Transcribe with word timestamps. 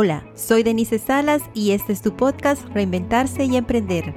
Hola, 0.00 0.22
soy 0.36 0.62
Denise 0.62 1.00
Salas 1.00 1.42
y 1.54 1.72
este 1.72 1.92
es 1.92 2.02
tu 2.02 2.14
podcast 2.14 2.64
Reinventarse 2.72 3.46
y 3.46 3.56
Emprender. 3.56 4.14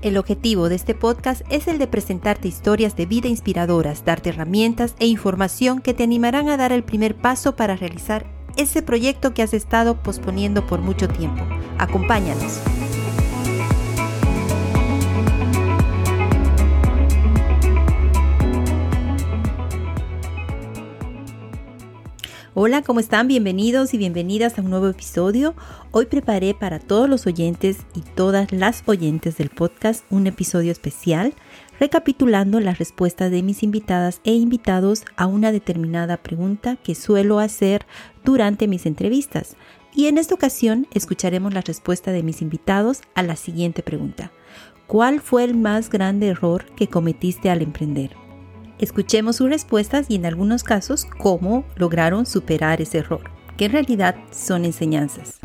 El 0.00 0.16
objetivo 0.16 0.70
de 0.70 0.76
este 0.76 0.94
podcast 0.94 1.42
es 1.50 1.68
el 1.68 1.76
de 1.76 1.86
presentarte 1.86 2.48
historias 2.48 2.96
de 2.96 3.04
vida 3.04 3.28
inspiradoras, 3.28 4.06
darte 4.06 4.30
herramientas 4.30 4.94
e 4.98 5.06
información 5.06 5.82
que 5.82 5.92
te 5.92 6.04
animarán 6.04 6.48
a 6.48 6.56
dar 6.56 6.72
el 6.72 6.82
primer 6.82 7.14
paso 7.14 7.56
para 7.56 7.76
realizar 7.76 8.24
ese 8.56 8.80
proyecto 8.80 9.34
que 9.34 9.42
has 9.42 9.52
estado 9.52 10.02
posponiendo 10.02 10.66
por 10.66 10.80
mucho 10.80 11.08
tiempo. 11.08 11.44
Acompáñanos. 11.76 12.62
Hola, 22.54 22.82
¿cómo 22.82 23.00
están? 23.00 23.28
Bienvenidos 23.28 23.94
y 23.94 23.98
bienvenidas 23.98 24.58
a 24.58 24.60
un 24.60 24.68
nuevo 24.68 24.86
episodio. 24.86 25.54
Hoy 25.90 26.04
preparé 26.04 26.52
para 26.52 26.80
todos 26.80 27.08
los 27.08 27.26
oyentes 27.26 27.78
y 27.94 28.02
todas 28.02 28.52
las 28.52 28.82
oyentes 28.84 29.38
del 29.38 29.48
podcast 29.48 30.04
un 30.10 30.26
episodio 30.26 30.70
especial 30.70 31.32
recapitulando 31.80 32.60
las 32.60 32.78
respuestas 32.78 33.30
de 33.30 33.42
mis 33.42 33.62
invitadas 33.62 34.20
e 34.24 34.34
invitados 34.34 35.06
a 35.16 35.24
una 35.24 35.50
determinada 35.50 36.18
pregunta 36.18 36.76
que 36.76 36.94
suelo 36.94 37.38
hacer 37.38 37.86
durante 38.22 38.68
mis 38.68 38.84
entrevistas. 38.84 39.56
Y 39.94 40.08
en 40.08 40.18
esta 40.18 40.34
ocasión 40.34 40.86
escucharemos 40.92 41.54
la 41.54 41.62
respuesta 41.62 42.12
de 42.12 42.22
mis 42.22 42.42
invitados 42.42 43.00
a 43.14 43.22
la 43.22 43.36
siguiente 43.36 43.82
pregunta. 43.82 44.30
¿Cuál 44.86 45.22
fue 45.22 45.44
el 45.44 45.54
más 45.54 45.88
grande 45.88 46.28
error 46.28 46.66
que 46.76 46.86
cometiste 46.86 47.48
al 47.48 47.62
emprender? 47.62 48.21
Escuchemos 48.78 49.36
sus 49.36 49.48
respuestas 49.48 50.06
y 50.08 50.16
en 50.16 50.26
algunos 50.26 50.64
casos 50.64 51.06
cómo 51.18 51.64
lograron 51.76 52.26
superar 52.26 52.80
ese 52.80 52.98
error, 52.98 53.30
que 53.56 53.66
en 53.66 53.72
realidad 53.72 54.16
son 54.30 54.64
enseñanzas. 54.64 55.40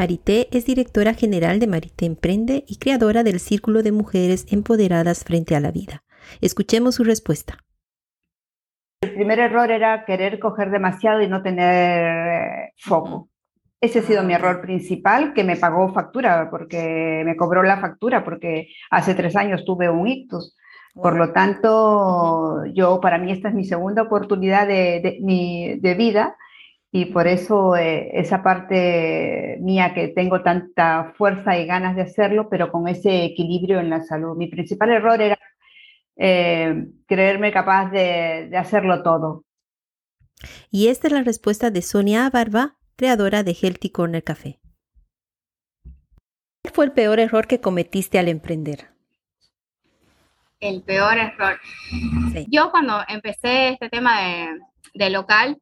Marité 0.00 0.48
es 0.50 0.64
directora 0.64 1.12
general 1.12 1.58
de 1.58 1.66
Marité 1.66 2.06
Emprende 2.06 2.64
y 2.66 2.78
creadora 2.78 3.22
del 3.22 3.38
Círculo 3.38 3.82
de 3.82 3.92
Mujeres 3.92 4.50
Empoderadas 4.50 5.24
frente 5.24 5.54
a 5.54 5.60
la 5.60 5.72
Vida. 5.72 6.04
Escuchemos 6.40 6.94
su 6.94 7.04
respuesta. 7.04 7.58
El 9.02 9.12
primer 9.12 9.40
error 9.40 9.70
era 9.70 10.06
querer 10.06 10.38
coger 10.38 10.70
demasiado 10.70 11.20
y 11.20 11.28
no 11.28 11.42
tener 11.42 12.72
foco. 12.78 13.28
Ese 13.78 13.98
ha 13.98 14.02
sido 14.02 14.22
mi 14.22 14.32
error 14.32 14.62
principal, 14.62 15.34
que 15.34 15.44
me 15.44 15.56
pagó 15.56 15.92
factura, 15.92 16.48
porque 16.50 17.20
me 17.26 17.36
cobró 17.36 17.62
la 17.62 17.78
factura, 17.78 18.24
porque 18.24 18.68
hace 18.90 19.14
tres 19.14 19.36
años 19.36 19.66
tuve 19.66 19.90
un 19.90 20.08
ictus. 20.08 20.56
Por 20.94 21.14
lo 21.14 21.34
tanto, 21.34 22.64
yo 22.72 23.02
para 23.02 23.18
mí 23.18 23.32
esta 23.32 23.50
es 23.50 23.54
mi 23.54 23.66
segunda 23.66 24.00
oportunidad 24.00 24.66
de, 24.66 25.78
de 25.78 25.94
vida 25.94 26.38
y 26.92 27.06
por 27.06 27.28
eso 27.28 27.76
eh, 27.76 28.10
esa 28.14 28.42
parte 28.42 29.58
mía 29.60 29.94
que 29.94 30.08
tengo 30.08 30.42
tanta 30.42 31.12
fuerza 31.16 31.56
y 31.56 31.66
ganas 31.66 31.94
de 31.94 32.02
hacerlo, 32.02 32.48
pero 32.50 32.72
con 32.72 32.88
ese 32.88 33.24
equilibrio 33.24 33.78
en 33.78 33.90
la 33.90 34.02
salud. 34.02 34.36
Mi 34.36 34.48
principal 34.48 34.90
error 34.90 35.20
era 35.20 35.38
eh, 36.16 36.88
creerme 37.06 37.52
capaz 37.52 37.90
de, 37.90 38.50
hacerlo 38.56 39.02
todo. 39.04 39.44
Y 40.70 40.88
esta 40.88 41.06
es 41.06 41.12
la 41.12 41.22
respuesta 41.22 41.70
de 41.70 41.82
Sonia 41.82 42.28
Barba, 42.28 42.76
creadora 42.96 43.44
de 43.44 43.52
Healthy 43.54 43.90
Corner 43.90 44.24
Café. 44.24 44.58
¿Cuál 46.62 46.74
fue 46.74 46.84
el 46.86 46.92
peor 46.92 47.20
error 47.20 47.46
que 47.46 47.60
cometiste 47.60 48.18
al 48.18 48.28
emprender? 48.28 48.88
El 50.58 50.82
peor 50.82 51.16
error. 51.16 51.58
Yo 52.48 52.70
cuando 52.70 53.00
empecé 53.08 53.70
este 53.70 53.88
tema 53.88 54.22
de, 54.22 54.60
de 54.94 55.10
local, 55.10 55.56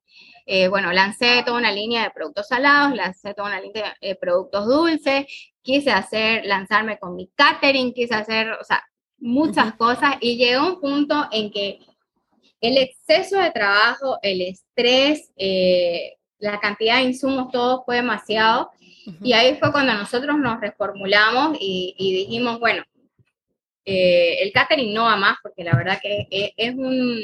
eh, 0.50 0.68
bueno, 0.68 0.90
lancé 0.92 1.42
toda 1.44 1.58
una 1.58 1.70
línea 1.70 2.04
de 2.04 2.10
productos 2.10 2.48
salados, 2.48 2.96
lancé 2.96 3.34
toda 3.34 3.48
una 3.48 3.60
línea 3.60 3.94
de 4.00 4.14
productos 4.14 4.66
dulces, 4.66 5.26
quise 5.60 5.90
hacer, 5.90 6.46
lanzarme 6.46 6.98
con 6.98 7.16
mi 7.16 7.30
catering, 7.34 7.92
quise 7.92 8.14
hacer, 8.14 8.52
o 8.52 8.64
sea, 8.64 8.82
muchas 9.18 9.74
cosas 9.74 10.14
y 10.22 10.38
llegó 10.38 10.66
un 10.66 10.80
punto 10.80 11.28
en 11.32 11.50
que 11.50 11.80
el 12.62 12.78
exceso 12.78 13.38
de 13.38 13.50
trabajo, 13.50 14.18
el 14.22 14.40
estrés, 14.40 15.30
eh, 15.36 16.16
la 16.38 16.58
cantidad 16.60 16.96
de 16.96 17.02
insumos, 17.02 17.52
todo 17.52 17.84
fue 17.84 17.96
demasiado. 17.96 18.70
Y 19.22 19.34
ahí 19.34 19.56
fue 19.56 19.70
cuando 19.70 19.92
nosotros 19.92 20.38
nos 20.38 20.62
reformulamos 20.62 21.58
y, 21.60 21.94
dijimos, 21.98 22.58
bueno, 22.58 22.82
eh, 23.84 24.38
el 24.40 24.50
catering 24.52 24.94
no 24.94 25.04
va 25.04 25.16
más 25.16 25.36
porque 25.42 25.62
la 25.62 25.76
verdad 25.76 25.98
que 26.00 26.26
es, 26.30 26.52
es, 26.56 26.74
un, 26.74 27.20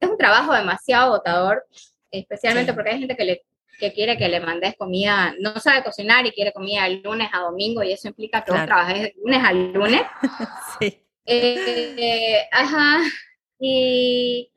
es 0.00 0.08
un 0.08 0.18
trabajo 0.18 0.52
demasiado 0.52 1.14
agotador 1.14 1.64
especialmente 2.10 2.72
porque 2.72 2.90
hay 2.90 2.98
gente 3.00 3.16
que, 3.16 3.24
le, 3.24 3.42
que 3.78 3.92
quiere 3.92 4.16
que 4.16 4.28
le 4.28 4.40
mandes 4.40 4.76
comida, 4.76 5.34
no 5.40 5.58
sabe 5.60 5.82
cocinar 5.82 6.26
y 6.26 6.32
quiere 6.32 6.52
comida 6.52 6.84
de 6.84 6.96
lunes 6.96 7.28
a 7.32 7.40
domingo 7.40 7.82
y 7.82 7.92
eso 7.92 8.08
implica 8.08 8.42
que 8.44 8.52
vos 8.52 8.64
trabajes 8.64 9.02
de 9.02 9.14
lunes 9.22 9.44
a 9.44 9.52
lunes. 9.52 10.02
sí. 10.80 11.02
Eh, 11.30 12.48
ajá, 12.50 13.00
y 13.58 14.50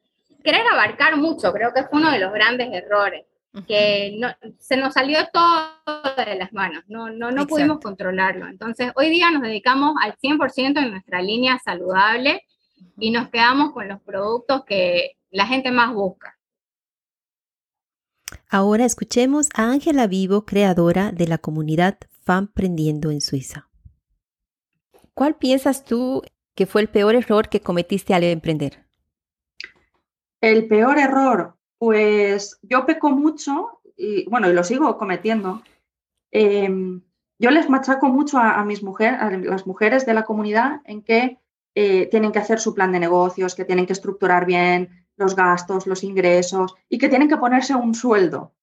querer 0.44 0.66
abarcar 0.72 1.18
mucho, 1.18 1.52
creo 1.52 1.74
que 1.74 1.84
fue 1.84 2.00
uno 2.00 2.12
de 2.12 2.20
los 2.20 2.32
grandes 2.32 2.72
errores, 2.72 3.26
que 3.68 4.16
no, 4.18 4.30
se 4.58 4.78
nos 4.78 4.94
salió 4.94 5.20
todo 5.34 5.74
de 6.16 6.36
las 6.36 6.54
manos, 6.54 6.84
no, 6.88 7.10
no, 7.10 7.32
no 7.32 7.48
pudimos 7.48 7.80
controlarlo. 7.80 8.48
Entonces, 8.48 8.92
hoy 8.96 9.10
día 9.10 9.30
nos 9.32 9.42
dedicamos 9.42 9.96
al 10.02 10.16
100% 10.18 10.82
en 10.82 10.92
nuestra 10.92 11.22
línea 11.22 11.60
saludable 11.60 12.44
y 12.98 13.12
nos 13.12 13.30
quedamos 13.30 13.74
con 13.74 13.90
los 13.90 14.02
productos 14.02 14.64
que 14.66 15.18
la 15.32 15.48
gente 15.48 15.72
más 15.72 15.94
busca. 15.94 16.38
Ahora 18.54 18.84
escuchemos 18.84 19.48
a 19.56 19.72
Ángela 19.72 20.08
Vivo, 20.08 20.44
creadora 20.44 21.14
de 21.14 21.26
la 21.26 21.38
comunidad 21.38 21.98
Prendiendo 22.54 23.10
en 23.10 23.22
Suiza. 23.22 23.70
¿Cuál 25.14 25.36
piensas 25.36 25.86
tú 25.86 26.22
que 26.54 26.66
fue 26.66 26.82
el 26.82 26.90
peor 26.90 27.16
error 27.16 27.48
que 27.48 27.62
cometiste 27.62 28.14
al 28.14 28.24
emprender? 28.26 28.86
El 30.42 30.68
peor 30.68 31.00
error, 31.00 31.56
pues 31.78 32.60
yo 32.62 32.86
peco 32.86 33.12
mucho 33.12 33.82
y 33.96 34.30
bueno, 34.30 34.50
y 34.50 34.54
lo 34.54 34.66
sigo 34.66 34.98
cometiendo. 34.98 35.62
Em, 36.30 37.02
yo 37.40 37.52
les 37.52 37.70
machaco 37.70 38.10
mucho 38.10 38.38
a, 38.38 38.64
mis 38.66 38.84
mujeres, 38.84 39.18
a 39.22 39.30
las 39.30 39.66
mujeres 39.66 40.06
de 40.06 40.14
la 40.14 40.24
comunidad 40.24 40.82
en 40.84 41.04
que 41.04 41.40
eh, 41.74 42.08
tienen 42.08 42.34
que 42.34 42.40
hacer 42.40 42.60
su 42.60 42.74
plan 42.74 42.92
de 42.92 43.00
negocios, 43.00 43.56
que 43.56 43.64
tienen 43.64 43.86
que 43.86 43.94
estructurar 43.94 44.46
bien, 44.46 45.01
los 45.18 45.36
gastos, 45.36 45.88
los 45.88 46.04
ingresos 46.04 46.76
y 46.90 46.98
que 46.98 47.10
tienen 47.10 47.30
que 47.30 47.38
ponerse 47.38 47.76
un 47.76 47.94
sueldo. 47.94 48.54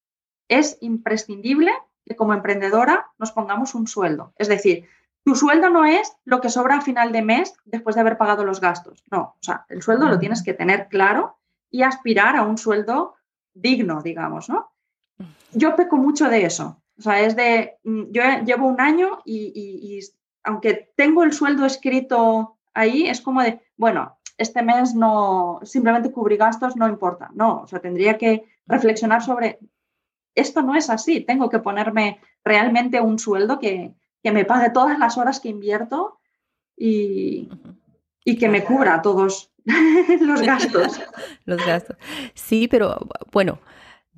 Es 0.48 0.78
imprescindible 0.80 1.72
que 2.04 2.16
como 2.16 2.32
emprendedora 2.32 3.06
nos 3.18 3.32
pongamos 3.32 3.74
un 3.74 3.86
sueldo. 3.86 4.32
Es 4.36 4.48
decir, 4.48 4.88
tu 5.24 5.34
sueldo 5.34 5.68
no 5.68 5.84
es 5.84 6.16
lo 6.24 6.40
que 6.40 6.48
sobra 6.48 6.76
a 6.76 6.80
final 6.80 7.12
de 7.12 7.22
mes 7.22 7.54
después 7.64 7.94
de 7.94 8.00
haber 8.00 8.16
pagado 8.16 8.44
los 8.44 8.60
gastos. 8.60 9.04
No, 9.10 9.20
o 9.20 9.42
sea, 9.42 9.66
el 9.68 9.82
sueldo 9.82 10.08
lo 10.08 10.18
tienes 10.18 10.42
que 10.42 10.54
tener 10.54 10.88
claro 10.88 11.38
y 11.70 11.82
aspirar 11.82 12.36
a 12.36 12.42
un 12.42 12.56
sueldo 12.56 13.14
digno, 13.52 14.02
digamos, 14.02 14.48
¿no? 14.48 14.70
Yo 15.52 15.76
peco 15.76 15.96
mucho 15.96 16.28
de 16.28 16.44
eso. 16.44 16.80
O 16.98 17.02
sea, 17.02 17.20
es 17.20 17.36
de, 17.36 17.78
mm, 17.84 18.04
yo 18.10 18.22
llevo 18.44 18.66
un 18.66 18.80
año 18.80 19.20
y, 19.24 19.52
y 19.54 20.00
aunque 20.44 20.92
tengo 20.96 21.22
el 21.24 21.32
sueldo 21.32 21.66
escrito 21.66 22.58
ahí, 22.72 23.06
es 23.06 23.20
como 23.20 23.42
de, 23.42 23.60
bueno, 23.76 24.17
este 24.38 24.62
mes 24.62 24.94
no, 24.94 25.60
simplemente 25.64 26.12
cubrir 26.12 26.38
gastos 26.38 26.76
no 26.76 26.88
importa. 26.88 27.30
No, 27.34 27.62
o 27.62 27.66
sea, 27.66 27.80
tendría 27.80 28.16
que 28.16 28.44
reflexionar 28.66 29.22
sobre, 29.22 29.58
esto 30.34 30.62
no 30.62 30.76
es 30.76 30.88
así, 30.88 31.20
tengo 31.20 31.50
que 31.50 31.58
ponerme 31.58 32.20
realmente 32.44 33.00
un 33.00 33.18
sueldo 33.18 33.58
que, 33.58 33.94
me 34.22 34.44
pague 34.44 34.68
todas 34.68 34.98
las 34.98 35.16
horas 35.16 35.40
que 35.40 35.48
invierto 35.48 36.20
y, 36.76 37.48
que 38.38 38.48
me 38.50 38.62
cubra 38.62 39.00
todos 39.00 39.50
los 40.20 40.42
gastos. 40.42 41.00
los 41.46 41.64
gastos. 41.64 41.96
Sí, 42.34 42.68
pero 42.68 42.98
bueno, 43.32 43.58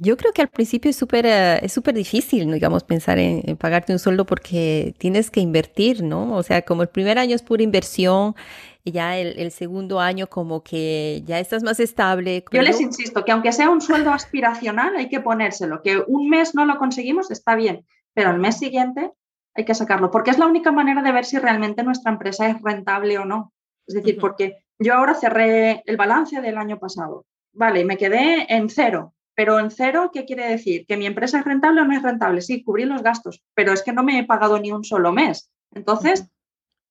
Yo 0.03 0.17
creo 0.17 0.33
que 0.33 0.41
al 0.41 0.49
principio 0.49 0.91
es 0.91 0.97
súper 0.97 1.27
eh, 1.27 1.59
es 1.63 1.73
súper 1.73 1.95
difícil, 1.95 2.51
digamos, 2.51 2.85
pensar 2.85 3.19
en, 3.19 3.57
pagarte 3.59 3.93
un 3.93 3.99
sueldo 3.99 4.25
porque 4.25 4.95
tienes 4.97 5.31
que 5.31 5.41
invertir, 5.41 6.03
¿no? 6.03 6.35
O 6.35 6.43
sea, 6.43 6.63
como 6.63 6.81
el 6.81 6.89
primer 6.89 7.19
año 7.19 7.37
es 7.37 7.43
pura 7.43 7.63
inversión, 7.63 8.35
y 8.83 8.93
ya 8.93 9.19
el, 9.19 9.51
segundo 9.51 10.01
año 10.01 10.27
como 10.27 10.63
que 10.63 11.23
ya 11.27 11.39
estás 11.39 11.63
más 11.63 11.81
estable. 11.81 12.43
Yo 12.51 12.63
les 12.63 12.81
insisto 12.81 13.27
que 13.27 13.33
aunque 13.33 13.53
sea 13.53 13.69
un 13.69 13.83
sueldo 13.83 14.11
aspiracional, 14.11 14.97
hay 14.97 15.11
que 15.11 15.21
ponérselo. 15.21 15.83
Que 15.83 16.03
un 16.07 16.31
mes 16.31 16.55
no 16.55 16.65
lo 16.65 16.79
conseguimos, 16.79 17.31
está 17.31 17.55
bien, 17.55 17.85
pero 18.15 18.31
el 18.31 18.39
mes 18.39 18.57
siguiente 18.57 19.13
hay 19.55 19.67
que 19.67 19.75
sacarlo, 19.75 20.11
porque 20.11 20.31
es 20.31 20.39
la 20.39 20.47
única 20.47 20.73
manera 20.73 21.03
de 21.03 21.13
ver 21.13 21.27
si 21.27 21.39
realmente 21.39 21.83
nuestra 21.83 22.11
empresa 22.11 22.49
es 22.49 22.57
rentable 22.63 23.19
o 23.19 23.27
no. 23.27 23.53
Es 23.87 23.95
decir, 23.95 24.19
porque 24.19 24.65
yo 24.79 24.95
ahora 24.95 25.15
cerré 25.15 25.83
el 25.85 25.99
balance 25.99 26.41
del 26.41 26.57
año 26.57 26.79
pasado. 26.79 27.27
Vale, 27.53 27.85
me 27.85 27.99
quedé 27.99 28.47
en 28.49 28.71
cero, 28.71 29.13
pero 29.41 29.59
en 29.59 29.71
cero, 29.71 30.11
¿qué 30.13 30.27
quiere 30.27 30.47
decir? 30.47 30.85
¿Que 30.85 30.99
mi 30.99 31.07
empresa 31.07 31.39
es 31.39 31.47
rentable 31.47 31.81
o 31.81 31.87
no 31.87 31.97
es 31.97 32.03
rentable? 32.03 32.43
Sí, 32.43 32.63
cubrir 32.63 32.89
los 32.89 33.03
gastos, 33.03 33.43
pero 33.55 33.73
es 33.73 33.83
que 33.83 33.95
no 33.95 34.03
me 34.03 34.19
he 34.19 34.25
pagado 34.27 34.61
ni 34.61 34.71
un 34.71 34.85
solo 34.85 35.13
mes. 35.13 35.51
Entonces, 35.75 36.29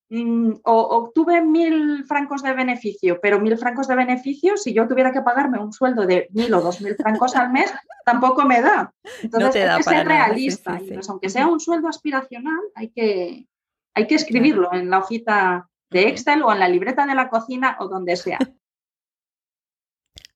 mm, 0.09 0.53
o, 0.63 0.81
obtuve 0.81 1.43
mil 1.43 2.05
francos 2.05 2.41
de 2.41 2.53
beneficio, 2.53 3.19
pero 3.21 3.39
mil 3.39 3.55
francos 3.55 3.87
de 3.87 3.93
beneficio, 3.93 4.57
si 4.57 4.73
yo 4.73 4.87
tuviera 4.87 5.11
que 5.11 5.21
pagarme 5.21 5.59
un 5.59 5.71
sueldo 5.71 6.07
de 6.07 6.27
mil 6.31 6.51
o 6.55 6.59
dos 6.59 6.81
mil 6.81 6.95
francos 6.95 7.35
al 7.35 7.51
mes, 7.51 7.71
tampoco 8.03 8.43
me 8.45 8.63
da. 8.63 8.91
Entonces, 9.21 9.69
hay 9.69 9.77
que 9.77 9.83
ser 9.83 10.07
realista. 10.07 10.79
aunque 11.07 11.29
sea 11.29 11.45
un 11.45 11.59
sueldo 11.59 11.87
aspiracional, 11.87 12.61
hay 12.73 12.89
que, 12.89 13.45
hay 13.93 14.07
que 14.07 14.15
escribirlo 14.15 14.73
en 14.73 14.89
la 14.89 14.97
hojita 14.97 15.69
de 15.91 16.07
Excel 16.07 16.41
o 16.41 16.51
en 16.51 16.57
la 16.57 16.67
libreta 16.67 17.05
de 17.05 17.13
la 17.13 17.29
cocina 17.29 17.77
o 17.79 17.87
donde 17.87 18.15
sea. 18.15 18.39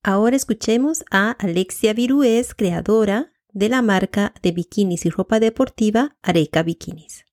Ahora 0.05 0.35
escuchemos 0.35 1.05
a 1.11 1.31
Alexia 1.31 1.93
Virués, 1.93 2.53
creadora 2.53 3.31
de 3.53 3.69
la 3.69 3.81
marca 3.81 4.33
de 4.41 4.51
bikinis 4.51 5.05
y 5.05 5.09
ropa 5.09 5.39
deportiva 5.39 6.17
Areca 6.21 6.61
Bikinis. 6.61 7.23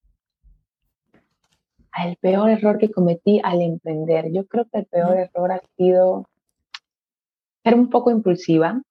El 2.01 2.15
peor 2.15 2.49
error 2.49 2.77
que 2.77 2.89
cometí 2.89 3.41
al 3.43 3.61
emprender. 3.61 4.31
Yo 4.31 4.47
creo 4.47 4.69
que 4.71 4.79
el 4.79 4.85
peor 4.85 5.17
error 5.17 5.51
ha 5.51 5.61
sido 5.75 6.29
ser 7.61 7.75
un 7.75 7.89
poco 7.89 8.09
impulsiva, 8.09 8.81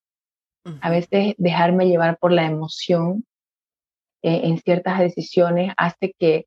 a 0.83 0.91
veces 0.91 1.35
dejarme 1.39 1.89
llevar 1.89 2.19
por 2.19 2.33
la 2.33 2.45
emoción 2.45 3.25
eh, 4.21 4.43
en 4.45 4.59
ciertas 4.59 4.99
decisiones 4.99 5.73
hace 5.79 6.15
que, 6.19 6.47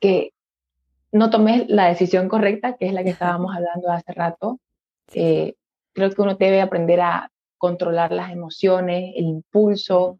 que 0.00 0.32
no 1.12 1.28
tomé 1.28 1.66
la 1.68 1.88
decisión 1.88 2.30
correcta, 2.30 2.78
que 2.78 2.86
es 2.86 2.94
la 2.94 3.04
que 3.04 3.10
estábamos 3.10 3.54
hablando 3.54 3.90
hace 3.90 4.14
rato. 4.14 4.58
Eh, 5.12 5.54
creo 5.92 6.10
que 6.10 6.22
uno 6.22 6.34
debe 6.34 6.60
aprender 6.60 7.00
a 7.00 7.30
controlar 7.58 8.12
las 8.12 8.32
emociones, 8.32 9.12
el 9.16 9.24
impulso, 9.24 10.18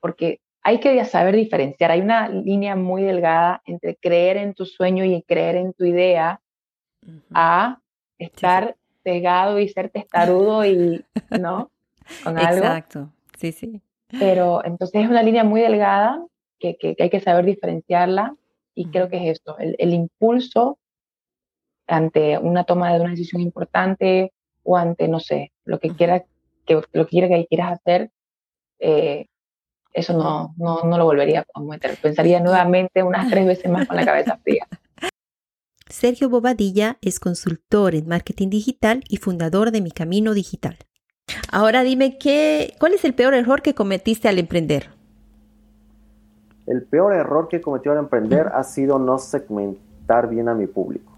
porque 0.00 0.40
hay 0.62 0.80
que 0.80 1.02
saber 1.04 1.34
diferenciar. 1.36 1.90
Hay 1.90 2.00
una 2.00 2.28
línea 2.28 2.76
muy 2.76 3.02
delgada 3.02 3.62
entre 3.64 3.96
creer 3.96 4.36
en 4.36 4.52
tu 4.52 4.66
sueño 4.66 5.04
y 5.04 5.22
creer 5.22 5.56
en 5.56 5.72
tu 5.72 5.84
idea 5.84 6.40
a 7.32 7.80
estar 8.18 8.76
pegado 9.02 9.60
y 9.60 9.68
ser 9.68 9.90
testarudo 9.90 10.64
y, 10.64 11.04
¿no? 11.40 11.70
Con 12.24 12.38
algo. 12.38 12.66
Exacto, 12.66 13.12
sí, 13.38 13.52
sí. 13.52 13.80
Pero 14.18 14.64
entonces 14.64 15.04
es 15.04 15.08
una 15.08 15.22
línea 15.22 15.44
muy 15.44 15.60
delgada 15.60 16.24
que, 16.58 16.76
que, 16.76 16.96
hay 16.98 17.10
que 17.10 17.20
saber 17.20 17.44
diferenciarla 17.44 18.34
y 18.74 18.90
creo 18.90 19.08
que 19.08 19.16
es 19.16 19.38
esto, 19.38 19.56
el, 19.58 19.76
el 19.78 19.94
impulso 19.94 20.78
ante 21.86 22.38
una 22.38 22.64
toma 22.64 22.92
de 22.92 23.00
una 23.00 23.10
decisión 23.10 23.40
importante 23.40 24.32
o 24.66 24.76
ante, 24.76 25.08
no 25.08 25.20
sé, 25.20 25.52
lo 25.64 25.78
que 25.78 25.90
quiera 25.90 26.24
que, 26.66 26.74
lo 26.74 27.06
que, 27.06 27.10
quiera 27.10 27.28
que 27.28 27.46
quieras 27.46 27.72
hacer, 27.72 28.10
eh, 28.80 29.26
eso 29.92 30.12
no, 30.12 30.54
no, 30.58 30.82
no, 30.82 30.98
lo 30.98 31.04
volvería 31.04 31.40
a 31.40 31.44
cometer. 31.44 31.96
Pensaría 32.02 32.40
nuevamente 32.40 33.02
unas 33.02 33.30
tres 33.30 33.46
veces 33.46 33.70
más 33.70 33.86
con 33.86 33.96
la 33.96 34.04
cabeza 34.04 34.36
fría. 34.42 34.66
Sergio 35.88 36.28
Bobadilla 36.28 36.98
es 37.00 37.20
consultor 37.20 37.94
en 37.94 38.08
marketing 38.08 38.50
digital 38.50 39.02
y 39.08 39.18
fundador 39.18 39.70
de 39.70 39.80
Mi 39.80 39.92
Camino 39.92 40.34
Digital. 40.34 40.76
Ahora 41.50 41.84
dime, 41.84 42.18
¿qué, 42.18 42.74
¿cuál 42.80 42.92
es 42.94 43.04
el 43.04 43.14
peor 43.14 43.34
error 43.34 43.62
que 43.62 43.74
cometiste 43.74 44.28
al 44.28 44.38
emprender? 44.38 44.90
El 46.66 46.82
peor 46.82 47.14
error 47.14 47.48
que 47.48 47.60
cometió 47.60 47.92
al 47.92 47.98
emprender 47.98 48.48
ha 48.48 48.64
sido 48.64 48.98
no 48.98 49.18
segmentar 49.18 50.28
bien 50.28 50.48
a 50.48 50.54
mi 50.54 50.66
público. 50.66 51.16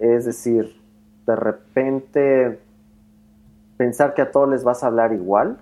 Es 0.00 0.24
decir, 0.24 0.81
de 1.26 1.36
repente 1.36 2.58
pensar 3.76 4.14
que 4.14 4.22
a 4.22 4.30
todos 4.30 4.48
les 4.48 4.64
vas 4.64 4.82
a 4.82 4.88
hablar 4.88 5.12
igual. 5.12 5.58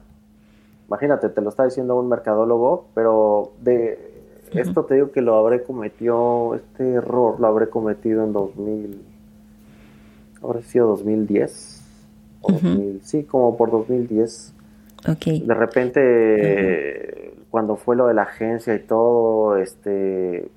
Imagínate, 0.89 1.29
te 1.29 1.41
lo 1.41 1.51
está 1.51 1.65
diciendo 1.65 1.97
un 1.99 2.09
mercadólogo, 2.09 2.87
pero 2.95 3.53
de 3.63 4.11
esto 4.53 4.85
te 4.85 4.95
digo 4.95 5.13
que 5.13 5.23
lo 5.23 5.37
habré 5.37 5.63
cometido, 5.63 6.55
este 6.57 6.95
error 6.95 7.39
lo 7.39 7.47
habré 7.47 7.69
cometido 7.69 8.25
en 8.25 8.33
2000, 8.33 9.01
habrá 10.43 10.63
sido 10.63 10.89
2010, 10.89 11.83
sí, 13.03 13.25
como 13.25 13.57
por 13.57 13.71
2010. 13.71 14.55
Okay. 15.09 15.41
De 15.41 15.55
repente, 15.55 17.35
cuando 17.51 17.77
fue 17.77 17.97
lo 17.97 18.09
de 18.09 18.15
la 18.15 18.23
agencia 18.23 18.75
y 18.75 18.81
todo, 18.81 19.57
este, 19.57 20.51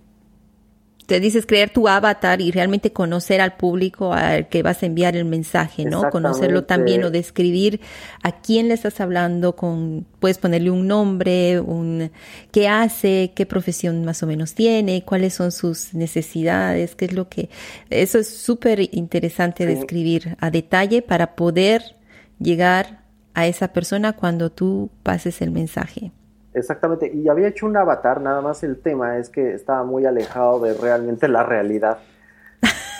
te 1.05 1.19
dices 1.19 1.45
crear 1.45 1.69
tu 1.69 1.87
avatar 1.87 2.41
y 2.41 2.51
realmente 2.51 2.93
conocer 2.93 3.41
al 3.41 3.55
público 3.57 4.13
al 4.13 4.47
que 4.47 4.63
vas 4.63 4.83
a 4.83 4.85
enviar 4.85 5.15
el 5.15 5.25
mensaje, 5.25 5.85
¿no? 5.85 6.09
Conocerlo 6.09 6.63
también 6.63 7.03
o 7.03 7.11
describir 7.11 7.81
a 8.21 8.39
quién 8.41 8.69
le 8.69 8.73
estás 8.73 9.01
hablando 9.01 9.55
con, 9.55 10.05
puedes 10.19 10.37
ponerle 10.37 10.71
un 10.71 10.87
nombre, 10.87 11.59
un 11.59 12.11
qué 12.51 12.67
hace, 12.67 13.33
qué 13.35 13.45
profesión 13.45 14.05
más 14.05 14.23
o 14.23 14.27
menos 14.27 14.53
tiene, 14.53 15.03
cuáles 15.03 15.33
son 15.33 15.51
sus 15.51 15.93
necesidades, 15.93 16.95
qué 16.95 17.05
es 17.05 17.13
lo 17.13 17.27
que, 17.27 17.49
eso 17.89 18.19
es 18.19 18.29
súper 18.29 18.89
interesante 18.93 19.65
describir 19.65 20.37
a 20.39 20.51
detalle 20.51 21.01
para 21.01 21.35
poder 21.35 21.97
llegar 22.39 23.03
a 23.33 23.47
esa 23.47 23.69
persona 23.69 24.13
cuando 24.13 24.51
tú 24.51 24.89
pases 25.03 25.41
el 25.41 25.51
mensaje. 25.51 26.11
Exactamente, 26.53 27.11
y 27.11 27.27
había 27.29 27.47
hecho 27.47 27.65
un 27.65 27.75
avatar, 27.75 28.21
nada 28.21 28.41
más 28.41 28.63
el 28.63 28.79
tema 28.79 29.17
es 29.17 29.29
que 29.29 29.53
estaba 29.53 29.83
muy 29.83 30.05
alejado 30.05 30.59
de 30.59 30.73
realmente 30.75 31.27
la 31.27 31.43
realidad. 31.43 31.97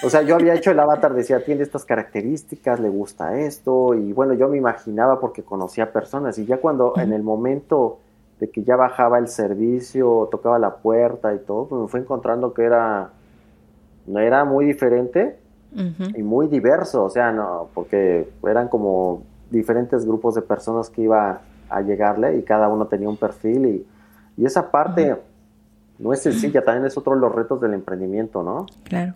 O 0.04 0.10
sea, 0.10 0.22
yo 0.24 0.36
había 0.36 0.56
hecho 0.56 0.72
el 0.72 0.80
avatar, 0.80 1.14
decía, 1.14 1.46
tiene 1.46 1.62
estas 1.62 1.86
características, 1.86 2.80
le 2.80 2.90
gusta 2.90 3.40
esto, 3.40 3.94
y 3.94 4.12
bueno, 4.12 4.34
yo 4.34 4.50
me 4.50 4.58
imaginaba 4.58 5.20
porque 5.20 5.44
conocía 5.44 5.94
personas, 5.94 6.38
y 6.40 6.46
ya 6.46 6.58
cuando 6.58 6.94
en 6.98 7.14
el 7.14 7.24
momento 7.24 8.00
de 8.40 8.50
que 8.50 8.64
ya 8.64 8.76
bajaba 8.76 9.20
el 9.20 9.28
servicio, 9.28 10.28
tocaba 10.32 10.58
la 10.60 10.78
puerta 10.78 11.34
y 11.34 11.40
todo, 11.40 11.68
pues 11.68 11.82
me 11.84 11.88
fue 11.88 12.00
encontrando 12.02 12.54
que 12.54 12.64
era, 12.64 13.12
no 14.08 14.20
era 14.20 14.44
muy 14.44 14.66
diferente 14.66 15.38
y 16.16 16.24
muy 16.24 16.48
diverso, 16.48 17.04
o 17.06 17.10
sea, 17.10 17.32
no, 17.32 17.70
porque 17.74 18.28
eran 18.46 18.68
como 18.68 19.24
diferentes 19.50 20.06
grupos 20.06 20.36
de 20.36 20.42
personas 20.42 20.90
que 20.90 21.04
iba 21.04 21.42
a 21.74 21.82
llegarle 21.82 22.38
y 22.38 22.44
cada 22.44 22.68
uno 22.68 22.88
tenía 22.88 23.10
un 23.10 23.18
perfil 23.18 23.66
y, 23.66 23.88
y 24.38 24.46
esa 24.46 24.70
parte 24.70 25.16
no 26.00 26.14
es 26.14 26.22
sencilla, 26.22 26.64
también 26.64 26.86
es 26.86 26.98
otro 26.98 27.14
de 27.14 27.22
los 27.22 27.34
retos 27.34 27.62
del 27.62 27.74
emprendimiento, 27.74 28.44
¿no? 28.44 28.66
Claro. 28.84 29.14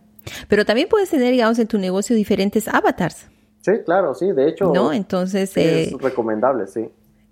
Pero 0.48 0.66
también 0.66 0.88
puedes 0.90 1.10
tener, 1.10 1.32
digamos, 1.32 1.58
en 1.60 1.68
tu 1.68 1.78
negocio 1.78 2.16
diferentes 2.16 2.68
avatars. 2.68 3.28
Sí, 3.62 3.72
claro, 3.86 4.14
sí, 4.14 4.32
de 4.32 4.50
hecho. 4.50 4.72
No, 4.74 4.94
entonces. 4.94 5.56
es 5.58 5.92
eh, 5.92 5.98
recomendable, 6.00 6.68
sí. 6.68 6.90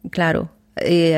Claro. 0.09 0.49
Eh, 0.75 1.17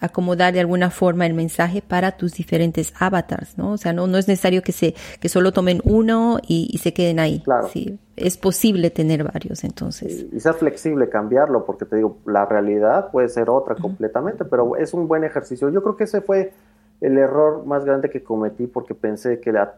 acomodar 0.00 0.52
de 0.52 0.60
alguna 0.60 0.90
forma 0.90 1.26
el 1.26 1.34
mensaje 1.34 1.82
para 1.82 2.12
tus 2.12 2.34
diferentes 2.34 2.92
avatars, 2.98 3.56
¿no? 3.56 3.72
O 3.72 3.76
sea, 3.76 3.92
no, 3.92 4.06
no 4.06 4.18
es 4.18 4.28
necesario 4.28 4.62
que 4.62 4.72
se 4.72 4.94
que 5.20 5.28
solo 5.28 5.52
tomen 5.52 5.80
uno 5.84 6.38
y, 6.46 6.78
se 6.78 6.92
queden 6.92 7.18
ahí. 7.18 7.40
Claro. 7.40 7.68
Sí, 7.68 7.98
es 8.16 8.36
posible 8.36 8.90
tener 8.90 9.24
varios, 9.24 9.64
entonces. 9.64 10.26
Y, 10.32 10.40
ser 10.40 10.54
flexible, 10.54 11.08
cambiarlo, 11.08 11.64
porque 11.64 11.84
te 11.84 11.96
digo, 11.96 12.18
la 12.26 12.44
realidad 12.44 13.10
puede 13.10 13.28
ser 13.28 13.48
otra 13.48 13.74
completamente, 13.74 14.44
pero 14.44 14.76
es 14.76 14.94
un 14.94 15.08
buen 15.08 15.24
ejercicio. 15.24 15.68
Yo 15.70 15.82
creo 15.82 15.96
que 15.96 16.04
ese 16.04 16.20
fue 16.20 16.52
el 17.00 17.18
error 17.18 17.64
más 17.66 17.84
grande 17.84 18.10
que 18.10 18.22
cometí 18.22 18.66
porque 18.66 18.94
pensé 18.94 19.40
que 19.40 19.52
la 19.52 19.74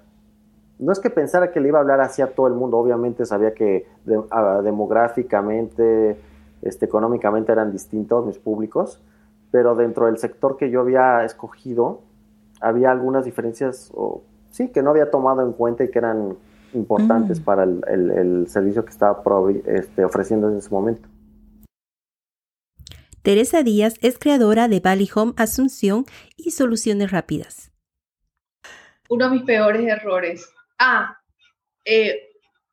no 0.79 0.93
es 0.93 1.01
que 1.01 1.11
pensara 1.11 1.53
que 1.53 1.61
le 1.61 1.69
iba 1.69 1.79
a 1.79 1.81
hablar 1.81 2.01
así 2.01 2.23
a 2.23 2.35
todo 2.35 2.49
el 2.49 2.55
mundo, 2.55 2.77
obviamente 2.77 3.25
sabía 3.25 3.55
que 3.55 3.87
demográficamente, 4.05 6.19
este, 6.63 6.85
económicamente 6.85 7.53
eran 7.53 7.73
distintos 7.73 8.27
mis 8.27 8.39
públicos, 8.39 9.01
pero 9.57 9.75
dentro 9.75 10.05
del 10.05 10.19
sector 10.19 10.59
que 10.59 10.71
yo 10.71 10.83
había 10.83 11.25
escogido 11.25 12.03
había 12.61 12.91
algunas 12.91 13.25
diferencias, 13.25 13.91
o, 13.95 14.23
sí, 14.51 14.69
que 14.69 14.83
no 14.83 14.91
había 14.91 15.11
tomado 15.11 15.41
en 15.41 15.55
cuenta 15.55 15.83
y 15.83 15.91
que 15.91 15.99
eran 15.99 16.37
importantes 16.75 17.41
mm. 17.41 17.43
para 17.43 17.65
el, 17.65 18.45
servicio 18.49 18.85
que 18.85 18.91
estaba 18.91 19.23
este, 19.65 20.05
ofreciendo 20.05 20.51
en 20.51 20.59
ese 20.59 20.69
momento. 20.69 21.09
Teresa 23.23 23.63
Díaz 23.63 23.95
es 24.03 24.19
creadora 24.19 24.69
de 24.69 24.81
Bali 24.81 25.09
Home 25.15 25.33
Asunción 25.39 26.05
y 26.37 26.51
Soluciones 26.51 27.11
Rápidas. 27.11 27.73
Uno 29.09 29.31
de 29.31 29.37
mis 29.37 29.45
peores 29.45 29.87
errores. 29.87 30.53
Ah, 30.79 31.17
eh, 31.83 32.29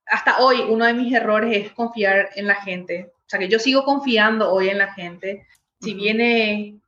hasta 0.06 0.40
hoy 0.40 0.58
uno 0.70 0.84
de 0.84 0.94
mis 0.96 1.14
errores 1.14 1.66
es 1.66 1.72
confiar 1.72 2.32
en 2.36 2.46
la 2.46 2.56
gente 2.56 3.14
sea, 3.34 3.40
que 3.40 3.50
yo 3.50 3.60
sigo 3.60 3.84
confiando 3.84 4.52
hoy 4.52 4.70
en 4.70 4.78
la 4.78 4.94
gente. 4.94 5.48
Si 5.84 5.94
viene, 5.94 6.80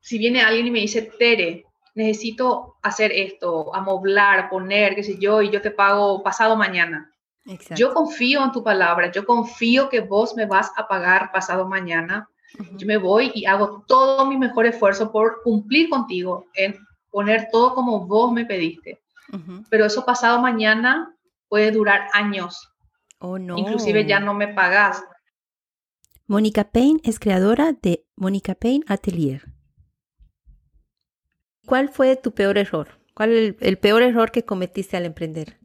si 0.00 0.18
viene 0.18 0.40
alguien 0.40 0.68
y 0.68 0.70
me 0.70 0.80
dice, 0.80 1.02
Tere, 1.18 1.66
necesito 1.94 2.76
hacer 2.82 3.10
esto, 3.12 3.74
amoblar, 3.74 4.48
poner, 4.48 4.94
qué 4.94 5.02
sé 5.02 5.18
yo, 5.18 5.42
y 5.42 5.50
yo 5.50 5.60
te 5.60 5.70
pago 5.70 6.22
pasado 6.22 6.56
mañana. 6.56 7.12
Yo 7.74 7.92
confío 7.92 8.44
en 8.44 8.52
tu 8.52 8.62
palabra, 8.62 9.10
yo 9.10 9.24
confío 9.26 9.88
que 9.88 10.00
vos 10.00 10.36
me 10.36 10.46
vas 10.46 10.70
a 10.76 10.86
pagar 10.86 11.32
pasado 11.32 11.66
mañana. 11.66 12.28
Yo 12.76 12.86
me 12.86 12.96
voy 12.96 13.32
y 13.34 13.46
hago 13.46 13.84
todo 13.86 14.26
mi 14.26 14.36
mejor 14.36 14.66
esfuerzo 14.66 15.10
por 15.10 15.42
cumplir 15.42 15.88
contigo, 15.88 16.46
en 16.54 16.76
poner 17.10 17.48
todo 17.50 17.74
como 17.74 18.06
vos 18.06 18.32
me 18.32 18.44
pediste. 18.44 19.00
Pero 19.68 19.86
eso 19.86 20.04
pasado 20.04 20.40
mañana 20.40 21.14
puede 21.48 21.70
durar 21.72 22.08
años. 22.12 22.70
Oh, 23.18 23.38
no. 23.38 23.58
Inclusive 23.58 24.06
ya 24.06 24.20
no 24.20 24.34
me 24.34 24.48
pagas. 24.48 25.02
Mónica 26.26 26.64
Payne 26.70 27.00
es 27.02 27.18
creadora 27.18 27.72
de 27.72 28.04
Mónica 28.20 28.54
Payne 28.54 28.84
Atelier. 28.86 29.42
¿Cuál 31.66 31.88
fue 31.88 32.14
tu 32.16 32.32
peor 32.32 32.58
error? 32.58 32.88
¿Cuál 33.14 33.32
es 33.32 33.54
el, 33.60 33.78
peor 33.78 34.02
error 34.02 34.30
que 34.30 34.44
cometiste 34.44 34.98
al 34.98 35.06
emprender? 35.06 35.56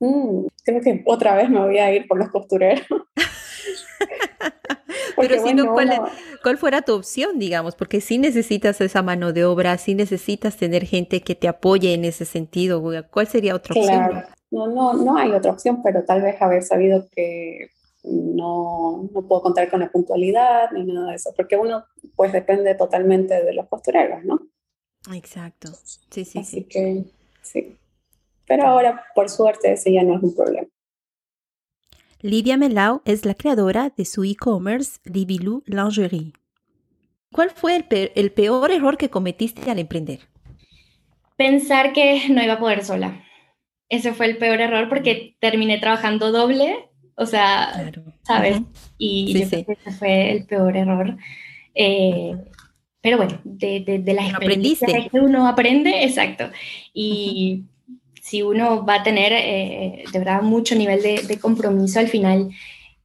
Mm, 0.00 0.46
creo 0.64 0.80
que 0.80 1.04
otra 1.06 1.36
vez 1.36 1.48
me 1.48 1.60
voy 1.60 1.78
a 1.78 1.94
ir 1.94 2.08
por 2.08 2.18
los 2.18 2.28
costureros. 2.30 2.84
Pero 5.16 5.46
si 5.46 5.54
no, 5.54 5.72
¿cuál, 5.74 6.10
¿cuál, 6.42 6.58
fuera 6.58 6.82
tu 6.82 6.92
opción, 6.94 7.38
digamos? 7.38 7.76
Porque 7.76 8.00
si 8.00 8.18
necesitas 8.18 8.80
esa 8.80 9.02
mano 9.02 9.32
de 9.32 9.44
obra, 9.44 9.78
si 9.78 9.94
necesitas 9.94 10.56
tener 10.56 10.86
gente 10.86 11.20
que 11.20 11.36
te 11.36 11.46
apoye 11.46 11.94
en 11.94 12.04
ese 12.04 12.24
sentido. 12.24 12.82
¿Cuál 13.10 13.28
sería 13.28 13.54
otra 13.54 13.78
opción? 13.78 14.24
No, 14.50 14.66
no, 14.66 14.94
no 14.94 15.16
hay 15.16 15.30
otra 15.30 15.52
opción, 15.52 15.84
pero 15.84 16.04
tal 16.04 16.22
vez 16.22 16.42
haber 16.42 16.64
sabido 16.64 17.06
que 17.14 17.70
no, 18.04 19.08
no 19.12 19.22
puedo 19.28 19.42
contar 19.42 19.70
con 19.70 19.80
la 19.80 19.90
puntualidad 19.90 20.70
ni 20.72 20.84
nada 20.84 21.10
de 21.10 21.16
eso, 21.16 21.32
porque 21.36 21.56
uno 21.56 21.84
pues 22.16 22.32
depende 22.32 22.74
totalmente 22.74 23.44
de 23.44 23.54
los 23.54 23.68
costureros, 23.68 24.24
¿no? 24.24 24.40
Exacto, 25.14 25.68
sí, 26.10 26.24
sí, 26.24 26.38
Así 26.38 26.64
que 26.64 27.04
sí. 27.42 27.76
Pero 28.46 28.66
ahora, 28.66 29.04
por 29.14 29.28
suerte, 29.28 29.72
ese 29.72 29.92
ya 29.92 30.02
no 30.02 30.16
es 30.16 30.22
un 30.22 30.34
problema. 30.34 30.68
Livia 32.20 32.56
Melau 32.56 33.00
es 33.04 33.24
la 33.24 33.34
creadora 33.34 33.92
de 33.96 34.04
su 34.04 34.24
e-commerce 34.24 34.98
Libilou 35.04 35.62
Lingerie. 35.66 36.32
¿Cuál 37.32 37.50
fue 37.50 37.76
el, 37.76 38.12
el 38.14 38.32
peor 38.32 38.70
error 38.72 38.98
que 38.98 39.08
cometiste 39.08 39.70
al 39.70 39.78
emprender? 39.78 40.20
Pensar 41.36 41.92
que 41.92 42.28
no 42.28 42.42
iba 42.42 42.54
a 42.54 42.58
poder 42.58 42.84
sola. 42.84 43.24
Ese 43.88 44.12
fue 44.12 44.26
el 44.26 44.36
peor 44.36 44.60
error 44.60 44.88
porque 44.88 45.36
terminé 45.40 45.78
trabajando 45.78 46.30
doble 46.30 46.89
o 47.20 47.26
sea, 47.26 47.92
¿sabes? 48.22 48.62
Y 48.96 49.38
yo 49.38 49.46
creo 49.46 49.64
que 49.66 49.72
ese 49.72 49.92
fue 49.92 50.30
el 50.32 50.46
peor 50.46 50.74
error. 50.74 51.18
Eh, 51.74 52.34
pero 53.02 53.18
bueno, 53.18 53.38
de, 53.44 53.80
de, 53.80 53.98
de 53.98 54.14
las 54.14 54.30
experiencias 54.30 55.10
que 55.10 55.20
uno 55.20 55.46
aprende, 55.46 56.04
exacto. 56.04 56.50
Y 56.94 57.64
si 58.22 58.40
uno 58.40 58.86
va 58.86 58.96
a 58.96 59.02
tener 59.02 59.32
eh, 59.34 60.04
de 60.10 60.18
verdad 60.18 60.40
mucho 60.40 60.74
nivel 60.74 61.02
de, 61.02 61.38
compromiso, 61.38 62.00
al 62.00 62.08
final 62.08 62.52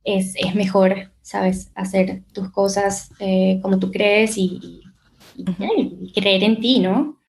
es, 0.05 0.34
es, 0.38 0.55
mejor, 0.55 1.12
¿sabes? 1.22 1.72
Hacer 1.75 2.24
tus 2.31 2.50
cosas 2.51 3.10
eh, 3.19 3.60
como 3.62 3.79
tú 3.79 3.91
crees 3.91 4.38
y, 4.38 4.81
y, 5.36 6.13
creer 6.13 6.43
en 6.43 6.62
ti, 6.62 6.79
¿no? 6.79 7.19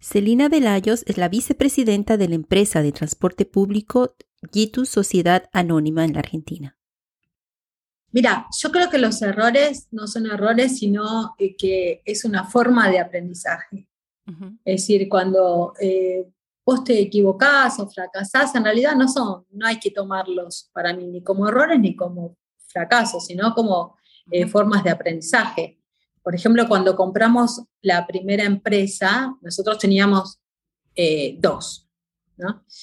Celina 0.00 0.48
Velayos 0.48 1.04
es 1.06 1.18
la 1.18 1.28
vicepresidenta 1.28 2.16
de 2.16 2.28
la 2.28 2.34
empresa 2.34 2.82
de 2.82 2.90
transporte 2.90 3.44
público 3.44 4.16
Gitu 4.52 4.84
Sociedad 4.84 5.48
Anónima 5.52 6.04
en 6.04 6.12
la 6.14 6.20
Argentina. 6.20 6.78
Mira, 8.10 8.46
yo 8.58 8.70
creo 8.70 8.88
que 8.88 8.98
los 8.98 9.20
errores 9.20 9.88
no 9.90 10.06
son 10.06 10.26
errores, 10.26 10.78
sino 10.78 11.34
eh, 11.38 11.56
que 11.56 12.02
es 12.04 12.24
una 12.24 12.44
forma 12.44 12.88
de 12.88 12.98
aprendizaje. 12.98 13.86
Es 14.62 14.82
decir, 14.82 15.08
cuando 15.08 15.72
eh, 15.80 16.28
vos 16.64 16.84
te 16.84 17.00
equivocás 17.00 17.80
o 17.80 17.88
fracasás, 17.88 18.54
en 18.54 18.64
realidad 18.64 18.94
no 18.94 19.08
son, 19.08 19.46
no 19.50 19.66
hay 19.66 19.78
que 19.78 19.90
tomarlos 19.90 20.68
para 20.74 20.92
mí 20.92 21.06
ni 21.06 21.22
como 21.22 21.48
errores 21.48 21.80
ni 21.80 21.96
como 21.96 22.36
fracasos, 22.66 23.24
sino 23.24 23.54
como 23.54 23.96
eh, 24.30 24.46
formas 24.46 24.84
de 24.84 24.90
aprendizaje. 24.90 25.80
Por 26.22 26.34
ejemplo, 26.34 26.68
cuando 26.68 26.94
compramos 26.94 27.62
la 27.80 28.06
primera 28.06 28.44
empresa, 28.44 29.34
nosotros 29.40 29.78
teníamos 29.78 30.38
dos. 31.38 31.87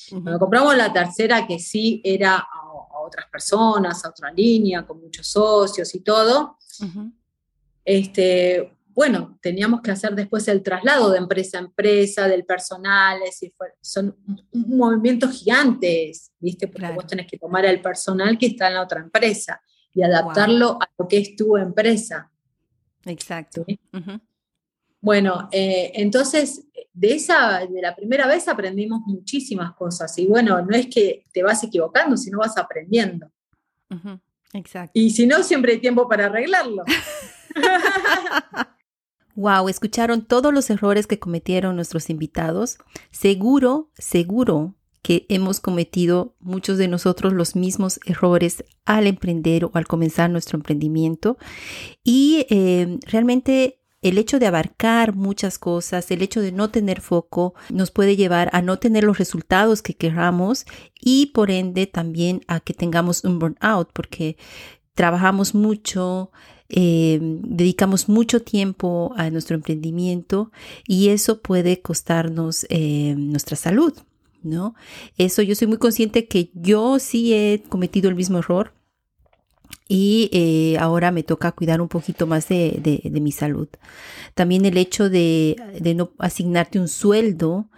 Cuando 0.09 0.39
compramos 0.39 0.75
la 0.75 0.91
tercera, 0.91 1.45
que 1.47 1.59
sí 1.59 2.01
era 2.03 2.37
a, 2.37 2.99
otras 3.05 3.27
personas, 3.31 4.03
a 4.03 4.09
otra 4.09 4.31
línea, 4.31 4.85
con 4.85 4.99
muchos 4.99 5.27
socios 5.27 5.93
y 5.93 5.99
todo, 5.99 6.57
este, 7.83 8.75
bueno, 8.95 9.37
teníamos 9.41 9.81
que 9.81 9.91
hacer 9.91 10.15
después 10.15 10.47
el 10.47 10.63
traslado 10.63 11.11
de 11.11 11.17
empresa 11.17 11.57
a 11.57 11.61
empresa, 11.61 12.27
del 12.27 12.45
personal, 12.45 13.19
es 13.23 13.31
decir, 13.31 13.53
son 13.81 14.15
movimientos 14.53 15.31
gigantes, 15.31 16.31
¿viste? 16.39 16.67
Porque 16.67 16.91
vos 16.93 17.05
tenés 17.05 17.27
que 17.27 17.37
tomar 17.37 17.65
el 17.65 17.81
personal 17.81 18.37
que 18.37 18.47
está 18.47 18.69
en 18.69 18.75
la 18.75 18.83
otra 18.83 19.01
empresa 19.01 19.61
y 19.93 20.01
adaptarlo 20.01 20.77
a 20.81 20.89
lo 20.97 21.07
que 21.07 21.17
es 21.17 21.35
tu 21.35 21.57
empresa. 21.57 22.31
Exacto. 23.05 23.65
Bueno, 25.05 25.49
eh, 25.51 25.91
entonces 25.93 26.65
de 26.91 27.13
esa, 27.13 27.59
de 27.59 27.79
la 27.79 27.95
primera 27.95 28.25
vez 28.25 28.47
aprendimos 28.47 29.01
muchísimas 29.05 29.75
cosas 29.75 30.17
y 30.17 30.25
bueno, 30.25 30.59
no 30.63 30.75
es 30.75 30.87
que 30.87 31.27
te 31.31 31.43
vas 31.43 31.63
equivocando, 31.63 32.17
sino 32.17 32.39
vas 32.39 32.57
aprendiendo. 32.57 33.29
Exacto. 34.53 34.91
Y 34.95 35.11
si 35.11 35.27
no, 35.27 35.43
siempre 35.43 35.73
hay 35.73 35.79
tiempo 35.79 36.09
para 36.09 36.25
arreglarlo. 36.25 36.83
Wow, 39.37 39.67
escucharon 39.67 40.25
todos 40.25 40.53
los 40.53 40.69
errores 40.69 41.07
que 41.07 41.19
cometieron 41.19 41.75
nuestros 41.75 42.09
invitados. 42.09 42.77
Seguro, 43.11 43.91
seguro 43.97 44.75
que 45.01 45.25
hemos 45.27 45.59
cometido 45.59 46.37
muchos 46.39 46.77
de 46.77 46.87
nosotros 46.87 47.33
los 47.33 47.53
mismos 47.53 47.99
errores 48.05 48.63
al 48.85 49.07
emprender 49.07 49.65
o 49.65 49.71
al 49.73 49.87
comenzar 49.87 50.29
nuestro 50.29 50.57
emprendimiento. 50.57 51.37
Y 52.01 52.47
eh, 52.49 52.97
realmente 53.07 53.81
el 54.05 54.19
hecho 54.19 54.37
de 54.37 54.45
abarcar 54.45 55.15
muchas 55.15 55.57
cosas, 55.57 56.11
el 56.11 56.21
hecho 56.21 56.39
de 56.39 56.51
no 56.51 56.69
tener 56.69 57.01
foco, 57.01 57.55
nos 57.71 57.89
puede 57.89 58.15
llevar 58.15 58.51
a 58.53 58.61
no 58.61 58.77
tener 58.77 59.03
los 59.03 59.17
resultados 59.17 59.81
que 59.81 59.95
queramos 59.95 60.65
y 61.01 61.27
por 61.27 61.49
ende 61.49 61.87
también 61.87 62.41
a 62.47 62.59
que 62.59 62.75
tengamos 62.75 63.23
un 63.23 63.39
burnout, 63.39 63.89
porque 63.93 64.37
trabajamos 64.93 65.55
mucho, 65.55 66.29
eh, 66.69 67.17
dedicamos 67.19 68.07
mucho 68.07 68.43
tiempo 68.43 69.11
a 69.17 69.31
nuestro 69.31 69.55
emprendimiento 69.55 70.51
y 70.85 71.09
eso 71.09 71.41
puede 71.41 71.81
costarnos 71.81 72.67
eh, 72.69 73.15
nuestra 73.17 73.55
salud, 73.57 73.93
¿no? 74.43 74.75
Eso 75.17 75.41
yo 75.41 75.55
soy 75.55 75.65
muy 75.65 75.79
consciente 75.79 76.27
que 76.27 76.51
yo 76.53 76.99
sí 76.99 77.33
he 77.33 77.63
cometido 77.69 78.07
el 78.09 78.15
mismo 78.15 78.37
error 78.37 78.71
y 79.87 80.29
eh, 80.33 80.77
ahora 80.79 81.11
me 81.11 81.23
toca 81.23 81.51
cuidar 81.51 81.79
un 81.81 81.87
poquito 81.87 82.25
más 82.25 82.47
de, 82.47 83.01
mi 83.11 83.31
salud. 83.31 83.67
También 84.33 84.65
el 84.65 84.77
hecho 84.77 85.09
de, 85.09 85.55
no 85.95 86.11
asignarte 86.17 86.79
un 86.79 86.87
sueldo, 86.87 87.69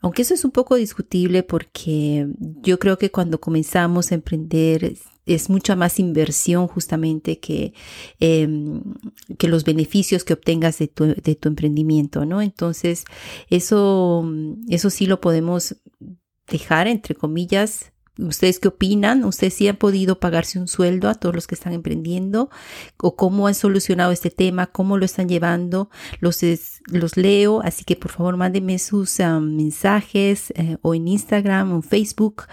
aunque 0.00 0.22
eso 0.22 0.34
es 0.34 0.44
un 0.44 0.52
poco 0.52 0.76
discutible 0.76 1.42
porque 1.42 2.28
yo 2.38 2.78
creo 2.78 2.98
que 2.98 3.10
cuando 3.10 3.40
comenzamos 3.40 4.12
a 4.12 4.14
emprender 4.14 4.94
es 5.26 5.50
mucha 5.50 5.76
más 5.76 5.98
inversión 5.98 6.68
justamente 6.68 7.38
que, 7.38 7.74
em, 8.20 8.82
que 9.36 9.48
los 9.48 9.64
beneficios 9.64 10.24
que 10.24 10.32
obtengas 10.34 10.78
de 10.78 10.88
tu, 10.88 11.06
de 11.06 11.34
tu 11.34 11.48
emprendimiento, 11.48 12.24
¿no? 12.24 12.40
Entonces, 12.40 13.04
eso, 13.50 14.26
eso 14.68 14.90
sí 14.90 15.06
lo 15.06 15.20
podemos 15.20 15.76
dejar, 16.46 16.86
entre 16.86 17.14
comillas, 17.14 17.92
¿Ustedes 18.18 18.58
qué 18.58 18.68
opinan? 18.68 19.24
¿Ustedes 19.24 19.54
sí 19.54 19.68
han 19.68 19.76
podido 19.76 20.18
pagarse 20.18 20.58
un 20.58 20.66
sueldo 20.66 21.08
a 21.08 21.14
todos 21.14 21.34
los 21.34 21.46
que 21.46 21.54
están 21.54 21.72
emprendiendo? 21.72 22.50
¿O 22.96 23.14
cómo 23.14 23.46
han 23.46 23.54
solucionado 23.54 24.10
este 24.10 24.30
tema? 24.30 24.66
¿Cómo 24.66 24.98
lo 24.98 25.04
están 25.04 25.28
llevando? 25.28 25.88
Los, 26.20 26.40
los 26.86 27.16
leo, 27.16 27.60
así 27.62 27.84
que 27.84 27.94
por 27.94 28.10
favor 28.10 28.36
mándenme 28.36 28.78
sus 28.80 29.20
mensajes 29.20 30.52
eh, 30.56 30.78
o 30.82 30.94
en 30.94 31.06
Instagram 31.06 31.72
o 31.72 31.76
en 31.76 31.82
Facebook 31.82 32.44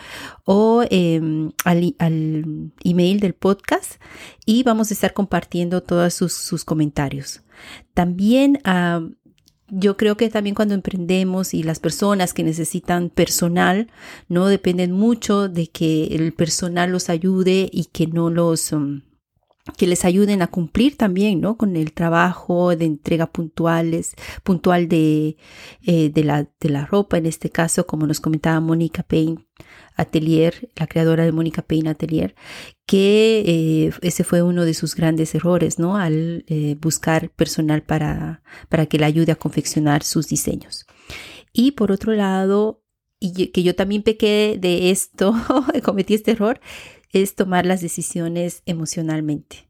o 0.43 0.83
em, 0.89 1.51
al, 1.63 1.95
al, 1.97 2.71
email 2.83 3.19
del 3.19 3.33
podcast 3.33 3.93
y 4.45 4.63
vamos 4.63 4.91
a 4.91 4.93
estar 4.93 5.13
compartiendo 5.13 5.81
todos 5.81 6.13
sus, 6.13 6.33
sus 6.33 6.63
comentarios. 6.63 7.41
También 7.93 8.59
yo 9.67 9.97
creo 9.97 10.15
que 10.15 10.29
también 10.29 10.55
cuando 10.55 10.75
emprendemos 10.75 11.53
y 11.53 11.63
las 11.63 11.79
personas 11.79 12.33
que 12.33 12.43
necesitan 12.43 13.09
personal, 13.09 13.89
no 14.29 14.47
dependen 14.47 14.91
mucho 14.91 15.49
de 15.49 15.67
que 15.67 16.07
el 16.07 16.33
personal 16.33 16.91
los 16.91 17.09
ayude 17.09 17.69
y 17.71 17.85
que 17.85 18.07
no 18.07 18.29
los 18.29 18.71
um, 18.71 19.01
que 19.77 19.87
les 19.87 20.05
ayuden 20.05 20.41
a 20.41 20.47
cumplir 20.47 20.95
también, 20.95 21.41
¿no? 21.41 21.57
Con 21.57 21.75
el 21.75 21.93
trabajo 21.93 22.75
de 22.75 22.85
entrega 22.85 23.27
puntuales, 23.27 24.13
puntual 24.43 24.87
de, 24.87 25.37
eh, 25.81 26.09
de, 26.09 26.23
la, 26.23 26.47
de 26.59 26.69
la 26.69 26.85
ropa, 26.85 27.17
en 27.17 27.25
este 27.25 27.49
caso, 27.49 27.87
como 27.87 28.05
nos 28.05 28.19
comentaba 28.19 28.59
Mónica 28.59 29.01
Payne, 29.01 29.44
Atelier, 29.95 30.69
la 30.75 30.87
creadora 30.87 31.25
de 31.25 31.31
Mónica 31.31 31.61
Payne 31.61 31.89
Atelier, 31.89 32.35
que 32.85 33.43
eh, 33.45 33.91
ese 34.01 34.23
fue 34.23 34.41
uno 34.41 34.65
de 34.65 34.73
sus 34.73 34.95
grandes 34.95 35.33
errores, 35.35 35.79
¿no? 35.79 35.97
Al 35.97 36.45
eh, 36.47 36.75
buscar 36.79 37.29
personal 37.29 37.83
para, 37.83 38.43
para 38.69 38.85
que 38.85 38.97
le 38.97 39.05
ayude 39.05 39.31
a 39.31 39.37
confeccionar 39.37 40.03
sus 40.03 40.27
diseños. 40.27 40.85
Y 41.53 41.71
por 41.71 41.91
otro 41.91 42.13
lado, 42.13 42.83
y 43.19 43.47
que 43.47 43.63
yo 43.63 43.75
también 43.75 44.03
pequé 44.03 44.57
de 44.59 44.91
esto, 44.91 45.33
cometí 45.83 46.13
este 46.13 46.31
error, 46.31 46.59
es 47.11 47.35
tomar 47.35 47.65
las 47.65 47.81
decisiones 47.81 48.61
emocionalmente. 48.65 49.69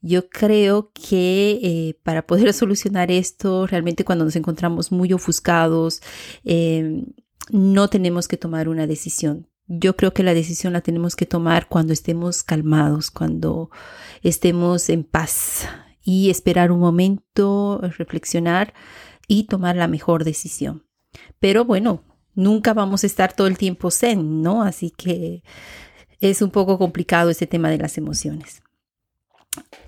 Yo 0.00 0.28
creo 0.28 0.92
que 0.92 1.58
eh, 1.62 1.98
para 2.02 2.26
poder 2.26 2.52
solucionar 2.54 3.10
esto, 3.10 3.66
realmente 3.66 4.04
cuando 4.04 4.24
nos 4.24 4.36
encontramos 4.36 4.92
muy 4.92 5.12
ofuscados, 5.12 6.00
em, 6.44 7.06
no 7.50 7.88
tenemos 7.88 8.28
que 8.28 8.36
tomar 8.36 8.68
una 8.68 8.86
decisión. 8.86 9.48
Yo 9.68 9.96
creo 9.96 10.12
que 10.12 10.22
la 10.22 10.34
decisión 10.34 10.72
la 10.72 10.80
tenemos 10.80 11.16
que 11.16 11.26
tomar 11.26 11.68
cuando 11.68 11.92
estemos 11.92 12.42
calmados, 12.42 13.10
cuando 13.10 13.70
estemos 14.22 14.88
en 14.88 15.02
paz 15.02 15.66
y 16.02 16.30
esperar 16.30 16.70
un 16.70 16.78
momento, 16.78 17.80
reflexionar 17.98 18.74
y 19.26 19.44
tomar 19.44 19.74
la 19.74 19.88
mejor 19.88 20.22
decisión. 20.22 20.84
Pero 21.40 21.64
bueno, 21.64 22.04
nunca 22.34 22.74
vamos 22.74 23.02
a 23.02 23.08
estar 23.08 23.32
todo 23.32 23.48
el 23.48 23.58
tiempo 23.58 23.90
zen, 23.90 24.40
¿no? 24.40 24.62
Así 24.62 24.90
que 24.90 25.42
es 26.20 26.42
un 26.42 26.50
poco 26.50 26.78
complicado 26.78 27.30
este 27.30 27.48
tema 27.48 27.68
de 27.68 27.78
las 27.78 27.98
emociones. 27.98 28.62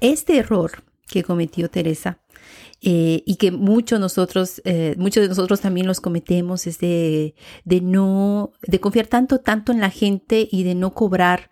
Este 0.01 0.39
error 0.39 0.83
que 1.07 1.23
cometió 1.23 1.71
Teresa 1.71 2.19
eh, 2.81 3.23
y 3.27 3.37
que 3.37 3.51
muchos 3.51 3.99
nosotros, 3.99 4.63
eh, 4.65 4.95
muchos 4.99 5.23
de 5.23 5.29
nosotros 5.29 5.61
también 5.61 5.87
los 5.87 6.01
cometemos 6.01 6.67
es 6.67 6.79
de, 6.79 7.35
de, 7.65 7.81
no, 7.81 8.53
de 8.63 8.81
confiar 8.81 9.07
tanto, 9.09 9.41
tanto 9.41 9.73
en 9.73 9.81
la 9.81 9.91
gente 9.91 10.49
y 10.51 10.63
de 10.63 10.75
no 10.75 10.95
cobrar 10.95 11.51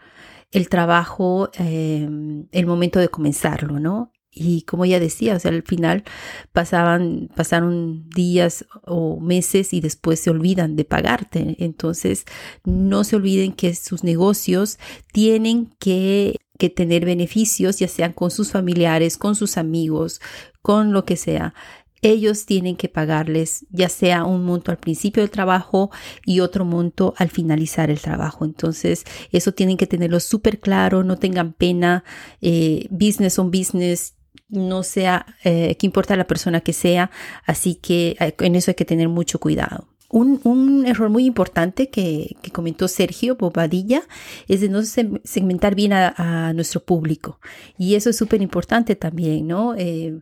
el 0.52 0.68
trabajo, 0.68 1.50
eh, 1.58 2.08
el 2.52 2.66
momento 2.66 3.00
de 3.00 3.08
comenzarlo, 3.08 3.80
¿no? 3.80 4.12
Y 4.38 4.62
como 4.62 4.84
ella 4.84 5.00
decía, 5.00 5.34
o 5.34 5.38
sea, 5.38 5.50
al 5.50 5.62
final 5.62 6.04
pasaban, 6.52 7.30
pasaron 7.34 8.06
días 8.10 8.66
o 8.84 9.18
meses 9.18 9.72
y 9.72 9.80
después 9.80 10.20
se 10.20 10.28
olvidan 10.28 10.76
de 10.76 10.84
pagarte. 10.84 11.56
Entonces, 11.58 12.26
no 12.62 13.02
se 13.04 13.16
olviden 13.16 13.52
que 13.52 13.74
sus 13.74 14.04
negocios 14.04 14.78
tienen 15.10 15.74
que, 15.80 16.36
que 16.58 16.70
tener 16.70 17.04
beneficios, 17.04 17.78
ya 17.78 17.88
sean 17.88 18.12
con 18.12 18.30
sus 18.30 18.50
familiares, 18.50 19.16
con 19.16 19.34
sus 19.34 19.56
amigos, 19.56 20.20
con 20.62 20.92
lo 20.92 21.04
que 21.04 21.16
sea 21.16 21.54
ellos 22.02 22.46
tienen 22.46 22.76
que 22.76 22.88
pagarles 22.88 23.66
ya 23.70 23.88
sea 23.88 24.24
un 24.24 24.44
monto 24.44 24.70
al 24.70 24.78
principio 24.78 25.22
del 25.22 25.30
trabajo 25.30 25.90
y 26.24 26.40
otro 26.40 26.64
monto 26.64 27.14
al 27.16 27.30
finalizar 27.30 27.90
el 27.90 28.00
trabajo. 28.00 28.44
Entonces, 28.44 29.04
eso 29.32 29.52
tienen 29.52 29.76
que 29.76 29.86
tenerlo 29.86 30.20
súper 30.20 30.60
claro, 30.60 31.04
no 31.04 31.16
tengan 31.16 31.52
pena, 31.52 32.04
eh, 32.40 32.86
business 32.90 33.38
on 33.38 33.50
business, 33.50 34.14
no 34.48 34.82
sea, 34.82 35.26
eh, 35.44 35.76
que 35.76 35.86
importa 35.86 36.16
la 36.16 36.26
persona 36.26 36.60
que 36.60 36.72
sea, 36.72 37.10
así 37.44 37.74
que 37.74 38.16
eh, 38.20 38.34
en 38.38 38.54
eso 38.54 38.70
hay 38.70 38.76
que 38.76 38.84
tener 38.84 39.08
mucho 39.08 39.40
cuidado. 39.40 39.88
Un, 40.08 40.84
error 40.86 41.10
muy 41.10 41.26
importante 41.26 41.90
que, 41.90 42.36
comentó 42.52 42.88
Sergio 42.88 43.36
Bobadilla 43.36 44.02
es 44.48 44.60
de 44.60 44.68
no 44.68 44.82
segmentar 44.82 45.74
bien 45.74 45.92
a, 45.92 46.52
nuestro 46.54 46.84
público. 46.84 47.40
Y 47.78 47.94
eso 47.94 48.10
es 48.10 48.16
súper 48.16 48.42
importante 48.42 48.96
también, 48.96 49.46
¿no? 49.46 49.74
Eh, 49.76 50.20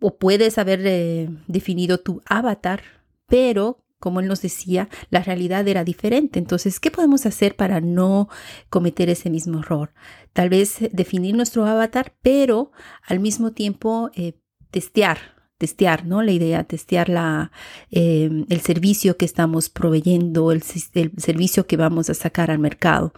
o 0.00 0.16
puedes 0.16 0.58
haber 0.58 0.80
definido 1.46 1.98
tu 1.98 2.22
avatar, 2.26 2.82
pero 3.26 3.82
como 4.02 4.18
él 4.18 4.26
nos 4.26 4.42
decía, 4.42 4.88
la 5.10 5.22
realidad 5.22 5.66
era 5.68 5.84
diferente. 5.84 6.40
Entonces, 6.40 6.80
¿qué 6.80 6.90
podemos 6.90 7.24
hacer 7.24 7.54
para 7.54 7.80
no 7.80 8.28
cometer 8.68 9.08
ese 9.08 9.30
mismo 9.30 9.60
error? 9.60 9.94
Tal 10.32 10.48
vez 10.48 10.78
definir 10.90 11.36
nuestro 11.36 11.64
avatar, 11.64 12.12
pero 12.20 12.72
al 13.06 13.20
mismo 13.20 13.52
tiempo 13.52 14.10
eh, 14.16 14.32
testear 14.72 15.41
testear, 15.62 16.04
¿no? 16.04 16.22
La 16.22 16.32
idea, 16.32 16.64
testear 16.64 17.08
la, 17.08 17.52
em, 17.92 18.46
el 18.48 18.60
servicio 18.62 19.16
que 19.16 19.24
estamos 19.24 19.68
proveyendo, 19.68 20.50
el, 20.50 20.60
servicio 20.60 21.68
que 21.68 21.76
vamos 21.76 22.10
a 22.10 22.14
sacar 22.14 22.50
al 22.50 22.58
mercado. 22.58 23.12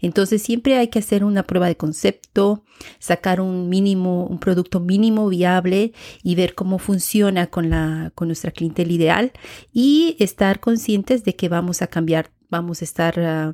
Entonces 0.00 0.42
siempre 0.42 0.76
hay 0.76 0.88
que 0.88 0.98
hacer 0.98 1.22
una 1.22 1.44
prueba 1.44 1.68
de 1.68 1.76
concepto, 1.76 2.64
sacar 2.98 3.40
un 3.40 3.68
mínimo, 3.68 4.26
un 4.26 4.40
producto 4.40 4.80
mínimo 4.80 5.28
viable 5.28 5.92
y 6.24 6.34
ver 6.34 6.56
cómo 6.56 6.80
funciona 6.80 7.46
con 7.46 7.70
la, 7.70 8.10
con 8.16 8.26
nuestra 8.26 8.50
clientela 8.50 8.92
ideal 8.92 9.32
y 9.72 10.16
estar 10.18 10.58
conscientes 10.58 11.22
de 11.22 11.36
que 11.36 11.48
vamos 11.48 11.80
a 11.80 11.86
cambiar 11.86 12.32
vamos 12.50 12.82
a 12.82 12.84
estar 12.84 13.18
ah, 13.18 13.52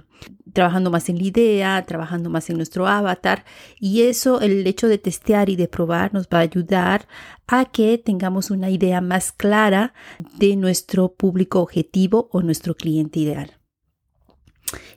trabajando 0.52 0.90
más 0.90 1.08
en 1.08 1.18
la 1.18 1.24
idea, 1.24 1.84
trabajando 1.86 2.30
más 2.30 2.50
en 2.50 2.56
nuestro 2.56 2.86
avatar 2.86 3.44
y 3.78 4.02
eso, 4.02 4.40
el 4.40 4.66
hecho 4.66 4.88
de 4.88 4.98
testear 4.98 5.48
y 5.48 5.56
de 5.56 5.68
probar 5.68 6.12
nos 6.14 6.26
va 6.26 6.38
a 6.38 6.42
ayudar 6.42 7.06
a 7.46 7.64
que 7.66 7.98
tengamos 7.98 8.50
una 8.50 8.70
idea 8.70 9.00
más 9.00 9.32
clara 9.32 9.94
de 10.38 10.56
nuestro 10.56 11.12
público 11.12 11.60
objetivo 11.60 12.28
o 12.32 12.42
nuestro 12.42 12.74
cliente 12.74 13.20
ideal. 13.20 13.58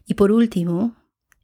Y 0.05 0.13
por 0.13 0.31
último, 0.31 0.95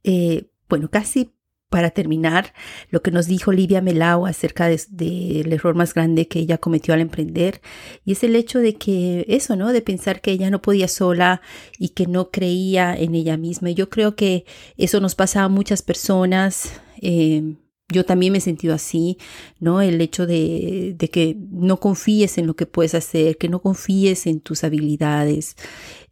eh, 0.04 0.50
bueno, 0.68 0.88
casi 0.90 1.34
para 1.70 1.90
terminar, 1.90 2.52
lo 2.90 3.00
que 3.00 3.10
nos 3.10 3.26
dijo 3.26 3.52
Livia 3.52 3.80
Melau 3.80 4.26
acerca 4.26 4.68
del 4.68 5.52
error 5.52 5.74
más 5.74 5.94
grande 5.94 6.28
que 6.28 6.40
ella 6.40 6.58
cometió 6.58 6.92
al 6.92 7.00
emprender, 7.00 7.62
y 8.04 8.12
es 8.12 8.24
el 8.24 8.36
hecho 8.36 8.58
de 8.58 8.74
que 8.74 9.24
eso, 9.28 9.56
¿no? 9.56 9.72
De 9.72 9.80
pensar 9.80 10.20
que 10.20 10.32
ella 10.32 10.50
no 10.50 10.60
podía 10.60 10.88
sola 10.88 11.40
y 11.78 11.90
que 11.90 12.06
no 12.06 12.30
creía 12.30 12.94
en 12.96 13.14
ella 13.14 13.36
misma. 13.36 13.70
Yo 13.70 13.88
creo 13.88 14.16
que 14.16 14.44
eso 14.76 15.00
nos 15.00 15.14
pasa 15.14 15.44
a 15.44 15.48
muchas 15.48 15.82
personas. 15.82 16.72
Eh, 17.00 17.54
yo 17.90 18.04
también 18.04 18.32
me 18.32 18.38
he 18.38 18.40
sentido 18.40 18.74
así, 18.74 19.18
¿no? 19.58 19.80
El 19.80 20.00
hecho 20.00 20.26
de, 20.26 20.96
que 21.12 21.36
no 21.50 21.78
confíes 21.80 22.38
en 22.38 22.46
lo 22.46 22.54
que 22.54 22.66
puedes 22.66 22.94
hacer, 22.94 23.36
que 23.36 23.48
no 23.48 23.60
confíes 23.60 24.26
en 24.26 24.40
tus 24.40 24.64
habilidades. 24.64 25.56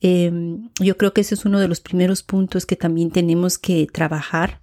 Em, 0.01 0.71
yo 0.81 0.97
creo 0.97 1.12
que 1.12 1.21
ese 1.21 1.35
es 1.35 1.44
uno 1.44 1.61
de 1.61 1.68
los 1.68 1.81
primeros 1.81 2.23
puntos 2.23 2.66
que 2.66 2.77
también 2.77 3.11
tenemos 3.11 3.59
que 3.59 3.87
trabajar 3.87 4.61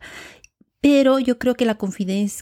pero 0.82 1.20
yo 1.20 1.40
creo 1.40 1.56
que 1.56 1.66
la, 1.66 1.78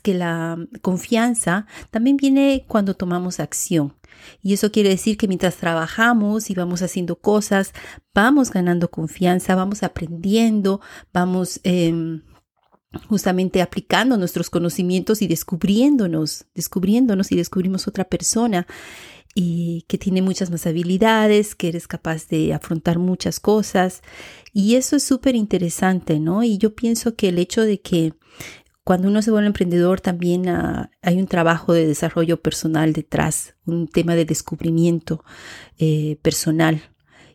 que 0.03 0.13
la 0.13 0.57
confianza 0.81 1.65
también 1.91 2.17
viene 2.17 2.65
cuando 2.67 2.95
tomamos 2.95 3.39
acción. 3.39 3.95
Y 4.41 4.53
eso 4.53 4.71
quiere 4.71 4.89
decir 4.89 5.17
que 5.17 5.27
mientras 5.27 5.57
trabajamos 5.57 6.49
y 6.49 6.53
vamos 6.53 6.81
haciendo 6.81 7.15
cosas, 7.15 7.73
vamos 8.13 8.51
ganando 8.51 8.89
confianza, 8.89 9.55
vamos 9.55 9.83
aprendiendo, 9.83 10.81
vamos 11.11 11.59
em, 11.63 12.21
justamente 13.07 13.61
aplicando 13.61 14.17
nuestros 14.17 14.49
conocimientos 14.49 15.21
y 15.21 15.27
descubriéndonos, 15.27 16.45
descubriéndonos 16.53 17.31
y 17.31 17.35
descubrimos 17.35 17.87
otra 17.87 18.05
persona 18.05 18.67
y 19.35 19.83
que 19.87 19.97
tiene 19.97 20.21
muchas 20.21 20.51
más 20.51 20.67
habilidades, 20.67 21.55
que 21.55 21.69
eres 21.69 21.87
capaz 21.87 22.27
de 22.27 22.53
afrontar 22.53 22.99
muchas 22.99 23.39
cosas. 23.39 24.01
Y 24.53 24.75
eso 24.75 24.95
es 24.95 25.03
súper 25.03 25.35
interesante, 25.35 26.19
¿no? 26.19 26.43
Y 26.43 26.57
yo 26.57 26.75
pienso 26.75 27.15
que 27.15 27.29
el 27.29 27.39
hecho 27.39 27.61
de 27.61 27.81
que 27.81 28.13
cuando 28.83 29.07
uno 29.07 29.21
se 29.21 29.31
vuelve 29.31 29.47
emprendedor 29.47 30.01
también 30.01 30.49
ah, 30.49 30.91
hay 31.01 31.17
un 31.17 31.27
trabajo 31.27 31.73
de 31.73 31.87
desarrollo 31.87 32.41
personal 32.41 32.93
detrás, 32.93 33.55
un 33.65 33.87
tema 33.87 34.15
de 34.15 34.25
descubrimiento 34.25 35.23
eh, 35.77 36.17
personal. 36.21 36.81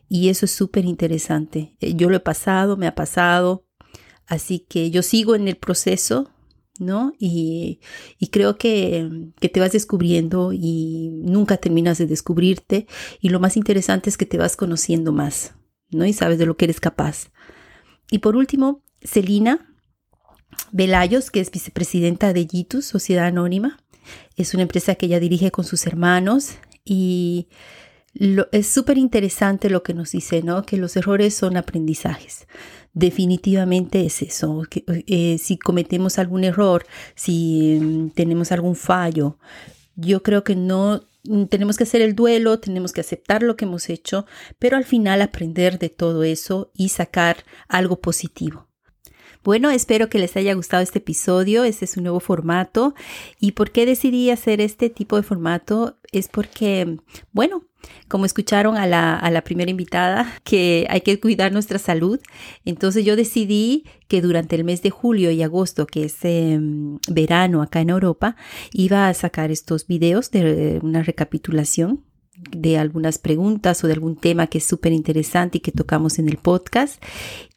Y 0.07 0.29
eso 0.29 0.45
es 0.45 0.51
súper 0.51 0.85
interesante. 0.85 1.75
Eh, 1.79 1.95
yo 1.95 2.09
lo 2.09 2.17
he 2.17 2.21
pasado, 2.21 2.77
me 2.77 2.87
ha 2.87 2.95
pasado. 2.95 3.65
Así 4.25 4.59
que 4.59 4.91
yo 4.91 5.01
sigo 5.01 5.35
en 5.35 5.47
el 5.47 5.57
proceso 5.57 6.31
¿no? 6.79 7.13
Y, 7.19 7.79
creo 8.31 8.57
que, 8.57 9.31
te 9.39 9.59
vas 9.59 9.73
descubriendo 9.73 10.51
y 10.53 11.09
nunca 11.13 11.57
terminas 11.57 11.97
de 11.97 12.07
descubrirte 12.07 12.87
y 13.21 13.29
lo 13.29 13.39
más 13.39 13.57
interesante 13.57 14.09
es 14.09 14.17
que 14.17 14.25
te 14.25 14.37
vas 14.37 14.55
conociendo 14.55 15.11
más, 15.11 15.53
¿no? 15.91 16.05
Y 16.05 16.13
sabes 16.13 16.39
de 16.39 16.45
lo 16.45 16.57
que 16.57 16.65
eres 16.65 16.79
capaz. 16.79 17.31
Y 18.09 18.19
por 18.19 18.35
último, 18.35 18.81
Celina 19.01 19.75
Velayos, 20.71 21.29
que 21.29 21.41
es 21.41 21.51
vicepresidenta 21.51 22.33
de 22.33 22.47
Yitus, 22.47 22.85
Sociedad 22.85 23.25
Anónima. 23.25 23.77
Es 24.35 24.53
una 24.53 24.63
empresa 24.63 24.95
que 24.95 25.05
ella 25.05 25.19
dirige 25.19 25.51
con 25.51 25.65
sus 25.65 25.85
hermanos 25.85 26.55
y 26.83 27.49
es 28.51 28.67
súper 28.67 28.97
interesante 28.97 29.69
lo 29.69 29.83
que 29.83 29.93
nos 29.93 30.11
dice, 30.11 30.41
¿no? 30.41 30.63
Que 30.63 30.77
los 30.77 30.95
errores 30.97 31.35
son 31.35 31.57
aprendizajes 31.57 32.47
definitivamente 32.99 34.05
es 34.05 34.21
eso. 34.21 34.63
Que, 34.69 34.83
eh, 35.07 35.37
si 35.39 35.57
cometemos 35.57 36.19
algún 36.19 36.43
error, 36.43 36.85
si 37.15 37.79
mm, 37.81 38.09
tenemos 38.11 38.51
algún 38.51 38.75
fallo, 38.75 39.37
yo 39.95 40.21
creo 40.23 40.43
que 40.43 40.55
no 40.55 41.03
mm, 41.23 41.45
tenemos 41.45 41.77
que 41.77 41.83
hacer 41.83 42.01
el 42.01 42.15
duelo, 42.15 42.59
tenemos 42.59 42.93
que 42.93 43.01
aceptar 43.01 43.41
lo 43.43 43.55
que 43.55 43.65
hemos 43.65 43.89
hecho, 43.89 44.25
pero 44.59 44.77
al 44.77 44.85
final 44.85 45.21
aprender 45.21 45.79
de 45.79 45.89
todo 45.89 46.23
eso 46.23 46.71
y 46.75 46.89
sacar 46.89 47.45
algo 47.67 47.99
positivo. 47.99 48.68
Bueno, 49.43 49.69
espero 49.69 50.09
que 50.09 50.19
les 50.19 50.35
haya 50.35 50.53
gustado 50.53 50.83
este 50.83 50.99
episodio. 50.99 51.63
Este 51.63 51.85
es 51.85 51.95
un 51.95 52.03
nuevo 52.03 52.19
formato. 52.19 52.93
¿Y 53.39 53.53
por 53.53 53.71
qué 53.71 53.85
decidí 53.85 54.29
hacer 54.31 54.59
este 54.59 54.89
tipo 54.89 55.15
de 55.15 55.23
formato? 55.23 55.97
Es 56.11 56.27
porque, 56.27 56.97
bueno, 57.31 57.63
como 58.09 58.25
escucharon 58.25 58.75
a 58.75 58.85
la, 58.85 59.41
primera 59.45 59.71
invitada, 59.71 60.27
que 60.43 60.85
hay 60.89 61.01
que 61.01 61.19
cuidar 61.19 61.53
nuestra 61.53 61.79
salud. 61.79 62.19
Entonces 62.65 63.05
yo 63.05 63.15
decidí 63.15 63.85
que 64.09 64.21
durante 64.21 64.57
el 64.57 64.65
mes 64.65 64.81
de 64.81 64.89
julio 64.89 65.31
y 65.31 65.41
agosto, 65.41 65.87
que 65.87 66.03
es 66.03 66.17
em, 66.23 66.99
verano 67.09 67.61
acá 67.61 67.79
en 67.79 67.91
Europa, 67.91 68.35
iba 68.73 69.07
a 69.07 69.13
sacar 69.13 69.51
estos 69.51 69.87
videos 69.87 70.31
de 70.31 70.79
una 70.83 71.01
recapitulación 71.01 72.03
de 72.51 72.77
algunas 72.77 73.17
preguntas 73.17 73.83
o 73.83 73.87
de 73.87 73.93
algún 73.93 74.15
tema 74.15 74.47
que 74.47 74.59
es 74.59 74.65
súper 74.65 74.93
interesante 74.93 75.57
y 75.57 75.61
que 75.61 75.71
tocamos 75.71 76.19
en 76.19 76.29
el 76.29 76.37
podcast. 76.37 77.01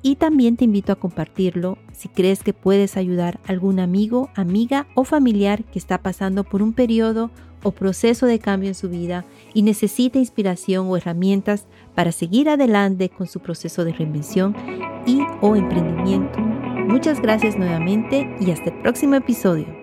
Y 0.02 0.16
también 0.16 0.58
te 0.58 0.66
invito 0.66 0.92
a 0.92 0.96
compartirlo 0.96 1.78
si 1.94 2.10
crees 2.10 2.42
que 2.42 2.54
puedes 2.54 2.98
ayudar 2.98 3.40
a 3.46 3.52
algún 3.52 3.80
amigo, 3.80 4.32
amiga 4.34 4.88
o 4.96 5.04
familiar 5.04 5.64
que 5.66 5.78
está 5.78 6.00
pasando 6.00 6.44
por 6.44 6.64
un 6.64 6.74
periodo 6.74 7.30
o 7.64 7.72
proceso 7.72 8.26
de 8.26 8.40
cambio 8.40 8.70
en 8.70 8.76
su 8.76 8.90
vida 8.90 9.26
y 9.54 9.62
necesita 9.62 10.20
inspiración 10.20 10.88
o 10.88 10.98
herramientas 10.98 11.66
para 11.96 12.12
seguir 12.12 12.50
adelante 12.50 13.10
con 13.10 13.28
su 13.28 13.40
proceso 13.40 13.86
de 13.86 13.94
reinvención 13.94 14.56
y 15.06 15.22
o 15.42 15.56
emprendimiento. 15.56 16.40
Muchas 16.40 17.22
gracias 17.22 17.58
nuevamente 17.58 18.30
y 18.40 18.52
hasta 18.52 18.70
el 18.70 18.82
próximo 18.82 19.16
episodio. 19.16 19.81